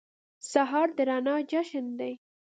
[0.51, 2.13] سهار د رڼا جشن دی.